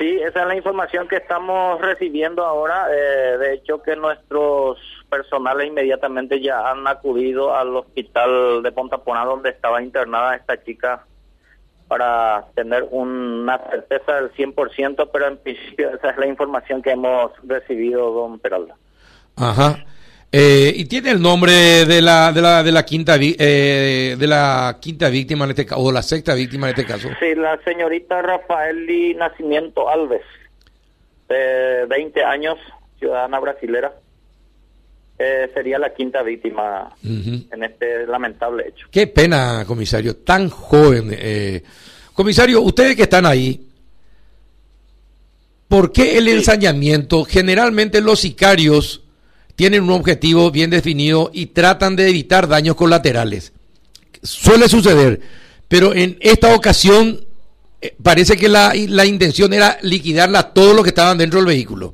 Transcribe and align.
Sí, 0.00 0.18
esa 0.18 0.40
es 0.40 0.46
la 0.46 0.56
información 0.56 1.06
que 1.08 1.16
estamos 1.16 1.78
recibiendo 1.78 2.42
ahora. 2.42 2.86
Eh, 2.90 3.36
de 3.36 3.52
hecho, 3.52 3.82
que 3.82 3.94
nuestros 3.96 4.78
personales 5.10 5.68
inmediatamente 5.68 6.40
ya 6.40 6.70
han 6.70 6.88
acudido 6.88 7.54
al 7.54 7.76
hospital 7.76 8.62
de 8.62 8.72
Pontapona 8.72 9.26
donde 9.26 9.50
estaba 9.50 9.82
internada 9.82 10.36
esta 10.36 10.62
chica 10.64 11.04
para 11.86 12.46
tener 12.54 12.88
una 12.90 13.58
certeza 13.68 14.22
del 14.22 14.32
100%, 14.32 15.10
pero 15.12 15.26
en 15.26 15.36
principio 15.36 15.90
esa 15.90 16.10
es 16.10 16.16
la 16.16 16.26
información 16.26 16.80
que 16.80 16.92
hemos 16.92 17.32
recibido, 17.42 18.10
don 18.10 18.38
Peralta. 18.38 18.76
Ajá. 19.36 19.84
Eh, 20.32 20.72
y 20.76 20.84
tiene 20.84 21.10
el 21.10 21.20
nombre 21.20 21.84
de 21.86 22.00
la 22.00 22.30
de 22.32 22.40
la 22.40 22.62
de 22.62 22.70
la 22.70 22.84
quinta 22.84 23.16
eh, 23.18 24.14
de 24.16 24.26
la 24.28 24.78
quinta 24.80 25.08
víctima 25.08 25.44
en 25.44 25.50
este 25.50 25.66
caso 25.66 25.80
o 25.80 25.90
la 25.90 26.02
sexta 26.02 26.34
víctima 26.34 26.68
en 26.68 26.76
este 26.78 26.86
caso. 26.86 27.08
Sí, 27.18 27.34
la 27.34 27.58
señorita 27.64 28.22
Rafaeli 28.22 29.14
Nacimiento 29.14 29.88
Alves, 29.88 30.22
de 31.28 31.84
20 31.88 32.22
años, 32.22 32.58
ciudadana 32.98 33.40
brasilera. 33.40 33.92
Eh, 35.18 35.50
sería 35.52 35.78
la 35.78 35.92
quinta 35.92 36.22
víctima 36.22 36.94
en 37.02 37.62
este 37.62 38.06
lamentable 38.06 38.68
hecho. 38.68 38.86
Qué 38.90 39.06
pena, 39.08 39.64
comisario, 39.66 40.16
tan 40.16 40.48
joven. 40.48 41.10
Eh. 41.12 41.62
Comisario, 42.14 42.62
ustedes 42.62 42.96
que 42.96 43.02
están 43.02 43.26
ahí, 43.26 43.68
¿por 45.68 45.92
qué 45.92 46.16
el 46.16 46.28
ensañamiento? 46.28 47.24
Generalmente 47.24 48.00
los 48.00 48.20
sicarios 48.20 48.99
tienen 49.60 49.82
un 49.82 49.90
objetivo 49.90 50.50
bien 50.50 50.70
definido 50.70 51.28
y 51.34 51.48
tratan 51.48 51.94
de 51.94 52.08
evitar 52.08 52.48
daños 52.48 52.76
colaterales. 52.76 53.52
Suele 54.22 54.70
suceder, 54.70 55.20
pero 55.68 55.92
en 55.92 56.16
esta 56.20 56.54
ocasión 56.54 57.20
eh, 57.82 57.94
parece 58.02 58.38
que 58.38 58.48
la, 58.48 58.72
la 58.88 59.04
intención 59.04 59.52
era 59.52 59.76
liquidarla 59.82 60.38
a 60.38 60.54
todos 60.54 60.74
los 60.74 60.82
que 60.82 60.88
estaban 60.88 61.18
dentro 61.18 61.40
del 61.40 61.48
vehículo. 61.48 61.92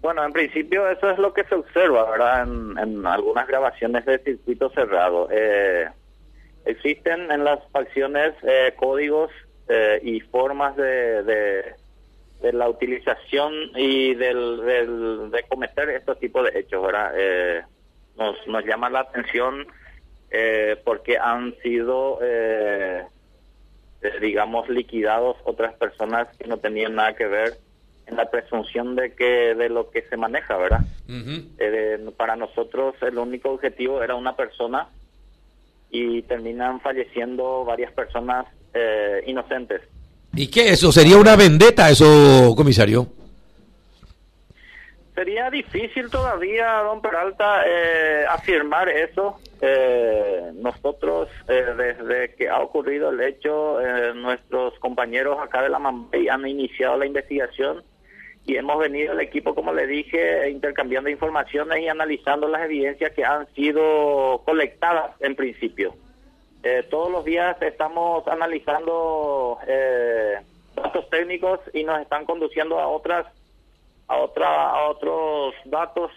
Bueno, 0.00 0.24
en 0.24 0.32
principio 0.32 0.88
eso 0.88 1.10
es 1.10 1.18
lo 1.18 1.34
que 1.34 1.44
se 1.44 1.56
observa, 1.56 2.10
¿verdad? 2.10 2.48
En, 2.48 3.06
algunas 3.06 3.46
grabaciones 3.46 4.06
de 4.06 4.18
circuito 4.20 4.70
cerrado. 4.70 5.28
Eh, 5.30 5.86
existen 6.64 7.30
en 7.32 7.44
las 7.44 7.58
facciones 7.70 8.32
eh, 8.44 8.72
códigos 8.76 9.30
eh, 9.68 10.00
y 10.02 10.20
formas 10.20 10.74
de, 10.76 11.22
de, 11.22 11.74
la 12.52 12.68
utilización 12.68 13.52
y 13.76 14.14
del, 14.14 15.30
de 15.30 15.42
cometer 15.48 15.90
estos 15.90 16.18
tipos 16.18 16.44
de 16.44 16.58
hechos, 16.58 16.84
¿verdad? 16.84 17.12
nos, 18.16 18.36
nos 18.46 18.64
llama 18.64 18.90
la 18.90 19.00
atención 19.00 19.66
porque 20.84 21.18
han 21.18 21.54
sido, 21.62 22.18
digamos, 24.20 24.68
liquidados 24.68 25.36
otras 25.44 25.74
personas 25.74 26.28
que 26.36 26.46
no 26.46 26.58
tenían 26.58 26.94
nada 26.94 27.14
que 27.14 27.26
ver 27.26 27.54
en 28.06 28.16
la 28.16 28.30
presunción 28.30 28.94
de 28.94 29.14
que 29.14 29.54
de 29.54 29.68
lo 29.68 29.90
que 29.90 30.02
se 30.02 30.16
maneja, 30.16 30.56
¿verdad? 30.56 30.80
Eh, 31.08 31.98
para 32.16 32.36
nosotros 32.36 32.94
el 33.02 33.18
único 33.18 33.50
objetivo 33.50 34.02
era 34.02 34.14
una 34.14 34.36
persona 34.36 34.88
y 35.90 36.22
terminan 36.22 36.80
falleciendo 36.80 37.64
varias 37.64 37.92
personas 37.92 38.46
eh, 38.74 39.22
inocentes. 39.26 39.82
¿Y 40.36 40.48
qué 40.48 40.68
eso? 40.68 40.92
¿Sería 40.92 41.16
una 41.16 41.34
vendetta 41.34 41.88
eso, 41.88 42.54
comisario? 42.56 43.06
Sería 45.14 45.48
difícil 45.48 46.10
todavía, 46.10 46.82
don 46.82 47.00
Peralta, 47.00 47.62
eh, 47.66 48.26
afirmar 48.28 48.88
eso. 48.88 49.38
nosotros, 50.56 51.28
desde 51.46 52.34
que 52.34 52.48
ha 52.48 52.60
ocurrido 52.60 53.10
el 53.10 53.20
hecho, 53.22 53.78
nuestros 54.14 54.78
compañeros 54.78 55.38
acá 55.40 55.62
de 55.62 55.70
la 55.70 55.78
Mambay 55.78 56.28
han 56.28 56.46
iniciado 56.46 56.98
la 56.98 57.06
investigación 57.06 57.82
y 58.46 58.56
hemos 58.56 58.78
venido 58.78 59.12
el 59.12 59.20
equipo, 59.20 59.54
como 59.54 59.72
le 59.72 59.86
dije, 59.86 60.48
intercambiando 60.50 61.10
informaciones 61.10 61.80
y 61.80 61.88
analizando 61.88 62.46
las 62.46 62.62
evidencias 62.62 63.12
que 63.12 63.24
han 63.24 63.46
sido 63.54 64.42
colectadas 64.44 65.10
en 65.20 65.34
principio. 65.34 65.94
Eh, 66.68 66.82
todos 66.90 67.12
los 67.12 67.24
días 67.24 67.56
estamos 67.62 68.26
analizando 68.26 69.56
eh, 69.68 70.34
datos 70.74 71.08
técnicos 71.10 71.60
y 71.72 71.84
nos 71.84 72.00
están 72.00 72.24
conduciendo 72.24 72.80
a 72.80 72.88
otras 72.88 73.24
a 74.08 74.16
otra 74.16 74.70
a 74.70 74.88
otros 74.88 75.54
datos 75.64 76.10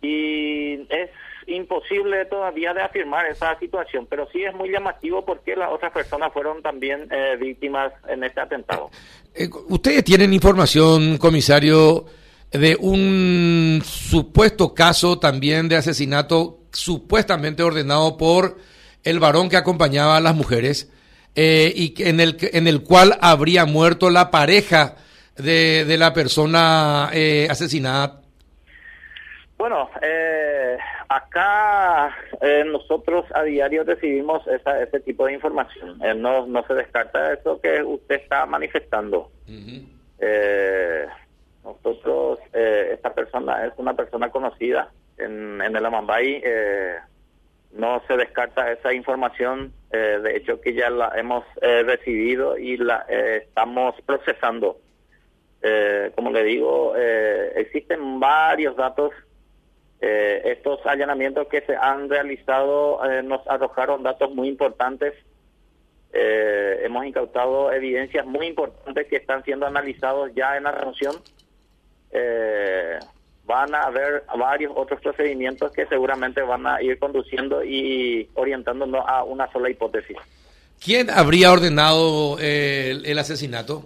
y 0.00 0.74
es 0.88 1.10
imposible 1.48 2.26
todavía 2.26 2.74
de 2.74 2.82
afirmar 2.82 3.26
esa 3.26 3.58
situación, 3.58 4.06
pero 4.08 4.28
sí 4.30 4.44
es 4.44 4.54
muy 4.54 4.70
llamativo 4.70 5.24
porque 5.24 5.56
las 5.56 5.72
otras 5.72 5.92
personas 5.92 6.32
fueron 6.32 6.62
también 6.62 7.08
eh, 7.10 7.36
víctimas 7.36 7.92
en 8.06 8.22
este 8.22 8.40
atentado. 8.40 8.90
Eh, 9.34 9.48
Ustedes 9.68 10.04
tienen 10.04 10.32
información, 10.32 11.18
comisario, 11.18 12.04
de 12.52 12.76
un 12.78 13.82
supuesto 13.84 14.72
caso 14.72 15.18
también 15.18 15.68
de 15.68 15.74
asesinato 15.74 16.60
supuestamente 16.70 17.64
ordenado 17.64 18.16
por 18.16 18.58
el 19.06 19.18
varón 19.20 19.48
que 19.48 19.56
acompañaba 19.56 20.16
a 20.16 20.20
las 20.20 20.34
mujeres 20.34 20.92
eh, 21.34 21.72
y 21.74 21.94
en 22.02 22.20
el, 22.20 22.36
en 22.40 22.66
el 22.66 22.82
cual 22.82 23.16
habría 23.20 23.64
muerto 23.64 24.10
la 24.10 24.30
pareja 24.30 24.96
de, 25.36 25.84
de 25.84 25.96
la 25.96 26.12
persona 26.12 27.06
asesinada. 27.48 28.20
Bueno, 29.58 29.88
eh, 30.02 30.76
Acá 31.08 32.12
eh, 32.40 32.64
nosotros 32.66 33.26
a 33.32 33.42
diario 33.44 33.84
recibimos 33.84 34.44
esa, 34.48 34.82
ese 34.82 35.00
tipo 35.00 35.26
de 35.26 35.34
información. 35.34 36.02
Eh, 36.02 36.14
no, 36.14 36.46
no 36.46 36.66
se 36.66 36.74
descarta 36.74 37.32
eso 37.32 37.60
que 37.60 37.80
usted 37.82 38.16
está 38.16 38.44
manifestando. 38.46 39.30
eh, 40.18 41.06
nosotros, 41.64 42.40
eh, 42.52 42.90
esta 42.94 43.12
persona 43.14 43.66
es 43.66 43.72
una 43.76 43.94
persona 43.94 44.30
conocida 44.30 44.90
en, 45.16 45.60
en 45.62 45.76
el 45.76 45.86
Amambay. 45.86 46.42
No 47.72 48.02
se 48.06 48.16
descarta 48.16 48.72
esa 48.72 48.92
información. 48.92 49.72
de 49.90 50.36
hecho, 50.36 50.60
que 50.60 50.74
ya 50.74 50.90
la 50.90 51.12
hemos 51.16 51.44
recibido 51.60 52.58
y 52.58 52.76
la 52.76 53.06
estamos 53.08 53.94
procesando. 54.04 54.78
como 56.14 56.30
le 56.30 56.44
digo, 56.44 56.94
existen 56.96 58.20
varios 58.20 58.76
datos 58.76 59.12
eh, 60.00 60.42
estos 60.52 60.84
allanamientos 60.84 61.48
que 61.48 61.62
se 61.62 61.74
han 61.74 62.10
realizado 62.10 63.02
eh, 63.04 63.22
nos 63.22 63.46
arrojaron 63.48 64.02
datos 64.02 64.34
muy 64.34 64.48
importantes. 64.48 65.14
Eh, 66.12 66.82
hemos 66.84 67.06
incautado 67.06 67.72
evidencias 67.72 68.26
muy 68.26 68.46
importantes 68.46 69.06
que 69.08 69.16
están 69.16 69.42
siendo 69.44 69.66
analizados 69.66 70.30
ya 70.34 70.56
en 70.56 70.64
la 70.64 70.72
reunión. 70.72 71.16
Van 73.46 73.74
a 73.74 73.82
haber 73.82 74.24
varios 74.38 74.72
otros 74.74 75.00
procedimientos 75.00 75.72
que 75.72 75.86
seguramente 75.86 76.42
van 76.42 76.66
a 76.66 76.82
ir 76.82 76.98
conduciendo 76.98 77.64
y 77.64 78.28
orientándonos 78.34 79.04
a 79.06 79.24
una 79.24 79.50
sola 79.52 79.70
hipótesis. 79.70 80.16
¿Quién 80.84 81.08
habría 81.10 81.52
ordenado 81.52 82.38
el, 82.38 83.18
asesinato? 83.18 83.84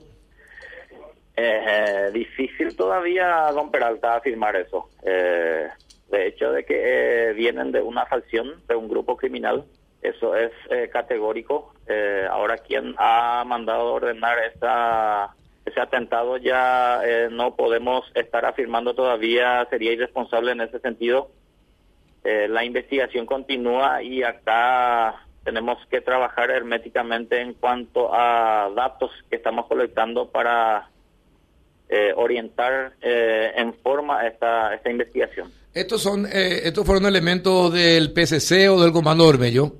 difícil 2.12 2.76
todavía, 2.76 3.50
don 3.52 3.70
Peralta, 3.70 4.16
afirmar 4.16 4.56
eso. 4.56 4.90
Eh, 5.04 5.68
de 6.10 6.26
hecho 6.26 6.52
de 6.52 6.64
que 6.64 6.74
eh, 6.76 7.32
vienen 7.32 7.72
de 7.72 7.80
una 7.80 8.04
facción, 8.06 8.60
de 8.68 8.74
un 8.74 8.88
grupo 8.88 9.16
criminal, 9.16 9.64
eso 10.02 10.34
es 10.34 10.50
eh, 10.70 10.88
categórico. 10.92 11.74
Eh, 11.86 12.26
ahora 12.28 12.58
quien 12.58 12.94
ha 12.98 13.44
mandado 13.46 13.92
ordenar 13.92 14.38
esta, 14.44 15.34
ese 15.70 15.80
atentado 15.80 16.36
ya 16.36 17.00
no 17.30 17.56
podemos 17.56 18.04
estar 18.14 18.44
afirmando 18.44 18.94
todavía, 18.94 19.66
sería 19.70 19.92
irresponsable 19.92 20.52
en 20.52 20.60
ese 20.60 20.78
sentido. 20.80 21.30
la 22.22 22.64
investigación 22.64 23.26
continúa 23.26 24.02
y 24.02 24.22
acá 24.22 25.24
tenemos 25.44 25.78
que 25.90 26.00
trabajar 26.00 26.50
herméticamente 26.50 27.40
en 27.40 27.54
cuanto 27.54 28.12
a 28.12 28.70
datos 28.74 29.10
que 29.30 29.36
estamos 29.36 29.66
colectando 29.66 30.28
para 30.30 30.90
orientar 32.16 32.92
en 33.00 33.74
forma 33.74 34.26
esta, 34.26 34.74
esta 34.74 34.90
investigación. 34.90 35.50
¿Estos, 35.72 36.02
son, 36.02 36.26
eh, 36.26 36.62
¿Estos 36.64 36.84
fueron 36.84 37.06
elementos 37.06 37.72
del 37.72 38.12
PCC 38.12 38.68
o 38.70 38.82
del 38.82 38.92
Comando 38.92 39.26
Vermello? 39.28 39.72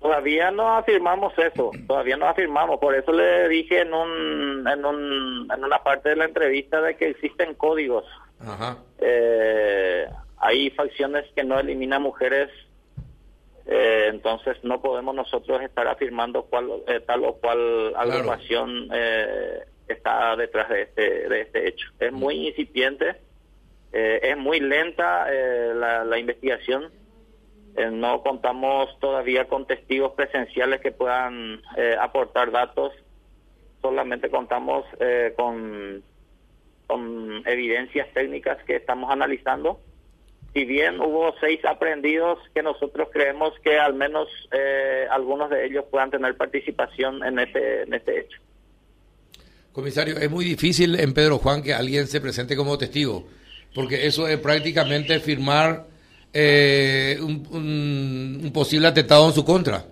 Todavía 0.00 0.50
no 0.50 0.76
afirmamos 0.76 1.32
eso, 1.38 1.70
todavía 1.86 2.16
no 2.16 2.26
afirmamos. 2.26 2.78
Por 2.78 2.94
eso 2.94 3.12
le 3.12 3.48
dije 3.48 3.80
en, 3.80 3.92
un, 3.92 4.66
en, 4.66 4.84
un, 4.84 5.48
en 5.54 5.64
una 5.64 5.78
parte 5.82 6.10
de 6.10 6.16
la 6.16 6.24
entrevista 6.24 6.80
de 6.80 6.96
que 6.96 7.08
existen 7.08 7.54
códigos. 7.54 8.04
Eh, 8.98 10.06
hay 10.38 10.70
facciones 10.70 11.26
que 11.34 11.44
no 11.44 11.58
eliminan 11.58 12.02
mujeres, 12.02 12.48
eh, 13.66 14.06
entonces 14.08 14.56
no 14.62 14.80
podemos 14.80 15.14
nosotros 15.14 15.60
estar 15.62 15.86
afirmando 15.86 16.44
cuál, 16.44 16.70
tal 17.06 17.24
o 17.24 17.34
cual 17.34 17.94
agrupación 17.96 18.88
está 19.86 20.34
detrás 20.36 20.68
de 20.70 20.82
este, 20.82 21.28
de 21.28 21.40
este 21.42 21.68
hecho. 21.68 21.88
Es 21.98 22.12
muy 22.12 22.48
incipiente 22.48 23.16
eh, 23.92 24.20
es 24.22 24.36
muy 24.36 24.60
lenta 24.60 25.26
eh, 25.30 25.72
la, 25.74 26.18
investigación. 26.18 26.90
Eh, 27.76 27.90
no 27.90 28.22
contamos 28.22 28.98
todavía 28.98 29.46
con 29.46 29.66
testigos 29.66 30.12
presenciales 30.12 30.80
que 30.80 30.92
puedan 30.92 31.62
aportar 32.00 32.50
datos. 32.50 32.92
solamente 33.80 34.30
contamos 34.30 34.84
eh, 34.98 35.32
con, 35.36 36.02
con 36.86 37.42
evidencias 37.46 38.12
técnicas 38.12 38.62
que 38.64 38.76
estamos 38.76 39.10
analizando. 39.10 39.80
Si 40.52 40.64
bien 40.64 41.00
hubo 41.00 41.32
seis 41.40 41.64
aprendidos 41.64 42.38
que 42.52 42.62
nosotros 42.62 43.08
creemos 43.12 43.52
que 43.62 43.78
al 43.78 43.94
menos 43.94 44.28
eh, 44.52 45.06
algunos 45.10 45.48
de 45.48 45.64
ellos 45.64 45.84
puedan 45.90 46.10
tener 46.10 46.36
participación 46.36 47.24
en 47.24 47.38
este, 47.38 47.82
en 47.82 47.94
este 47.94 48.20
hecho. 48.20 48.38
Comisario, 49.72 50.16
es 50.18 50.28
muy 50.28 50.44
difícil 50.44 50.98
en 50.98 51.14
Pedro 51.14 51.38
Juan 51.38 51.62
que 51.62 51.72
alguien 51.72 52.08
se 52.08 52.20
presente 52.20 52.56
como 52.56 52.76
testigo, 52.76 53.28
porque 53.72 54.06
eso 54.06 54.26
es 54.26 54.38
prácticamente 54.40 55.20
firmar 55.20 55.86
eh, 56.32 57.18
un, 57.20 58.50
posible 58.52 58.88
atentado 58.88 59.26
en 59.26 59.32
su 59.32 59.44
contra. 59.44 59.84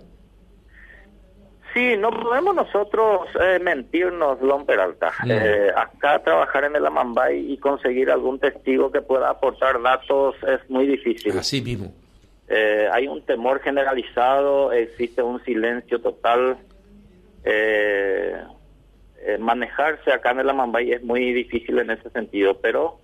Sí, 1.73 1.95
no 1.97 2.09
podemos 2.09 2.55
nosotros 2.55 3.27
eh, 3.39 3.59
mentirnos, 3.59 4.39
Don 4.39 4.65
Peralta. 4.65 5.13
Eh, 5.27 5.69
acá 5.75 6.19
trabajar 6.23 6.63
en 6.63 6.75
el 6.75 6.85
Amambay 6.85 7.51
y 7.53 7.57
conseguir 7.57 8.09
algún 8.09 8.39
testigo 8.39 8.91
que 8.91 9.01
pueda 9.01 9.29
aportar 9.29 9.81
datos 9.81 10.35
es 10.47 10.67
muy 10.69 10.87
difícil. 10.87 11.37
Así 11.37 11.61
mismo. 11.61 11.93
Eh, 12.47 12.89
hay 12.91 13.07
un 13.07 13.21
temor 13.21 13.61
generalizado, 13.61 14.71
existe 14.71 15.21
un 15.21 15.43
silencio 15.43 16.01
total. 16.01 16.57
manejarse 19.39 20.11
acá 20.11 20.31
en 20.31 20.39
el 20.39 20.49
Amambay 20.49 20.91
es 20.91 21.03
muy 21.03 21.31
difícil 21.33 21.77
en 21.79 21.91
ese 21.91 22.09
sentido, 22.09 22.57
pero 22.59 22.99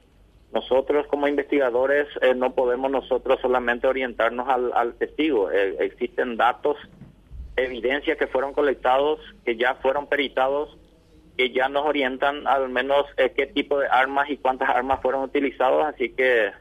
nosotros 0.56 1.06
como 1.08 1.28
investigadores 1.28 2.08
no 2.36 2.56
podemos 2.56 2.90
nosotros 2.90 3.40
solamente 3.42 3.88
orientarnos 3.88 4.48
al, 4.50 4.72
al 4.74 4.96
testigo. 4.96 5.52
existen 5.52 6.38
datos 6.38 6.78
evidencias 7.56 8.18
que 8.18 8.28
fueron 8.28 8.54
colectados, 8.54 9.20
que 9.44 9.56
ya 9.56 9.76
fueron 9.76 10.08
peritados, 10.08 10.78
que 11.38 11.52
ya 11.52 11.70
nos 11.70 11.86
orientan 11.86 12.48
al 12.48 12.70
menos 12.70 13.06
eh, 13.18 13.34
qué 13.36 13.48
tipo 13.48 13.80
de 13.80 13.88
armas 13.88 14.30
y 14.30 14.38
cuántas 14.38 14.70
armas 14.70 15.02
fueron 15.02 15.24
utilizadas, 15.24 15.94
así 15.94 16.14
que 16.14 16.52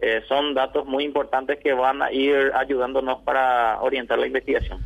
eh, 0.00 0.22
son 0.28 0.54
datos 0.54 0.86
muy 0.86 1.04
importantes 1.04 1.58
que 1.60 1.72
van 1.72 2.02
a 2.02 2.12
ir 2.12 2.52
ayudándonos 2.54 3.22
para 3.22 3.80
orientar 3.80 4.18
la 4.18 4.26
investigación. 4.26 4.84